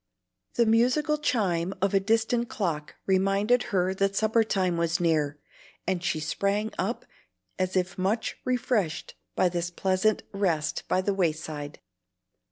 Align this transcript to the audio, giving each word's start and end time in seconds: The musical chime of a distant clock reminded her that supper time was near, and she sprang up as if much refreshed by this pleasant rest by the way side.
The 0.55 0.65
musical 0.65 1.19
chime 1.19 1.75
of 1.79 1.93
a 1.93 1.99
distant 1.99 2.49
clock 2.49 2.95
reminded 3.05 3.61
her 3.69 3.93
that 3.93 4.15
supper 4.15 4.43
time 4.43 4.75
was 4.75 4.99
near, 4.99 5.37
and 5.85 6.03
she 6.03 6.19
sprang 6.19 6.73
up 6.79 7.05
as 7.59 7.75
if 7.77 7.99
much 7.99 8.37
refreshed 8.43 9.13
by 9.35 9.47
this 9.47 9.69
pleasant 9.69 10.23
rest 10.33 10.87
by 10.87 11.01
the 11.01 11.13
way 11.13 11.31
side. 11.31 11.81